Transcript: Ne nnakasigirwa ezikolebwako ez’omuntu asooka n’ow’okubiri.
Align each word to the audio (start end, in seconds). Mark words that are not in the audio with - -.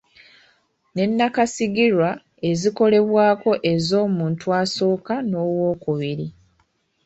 Ne 0.95 1.03
nnakasigirwa 1.09 2.09
ezikolebwako 2.49 3.51
ez’omuntu 3.73 4.45
asooka 4.61 5.13
n’ow’okubiri. 5.29 6.27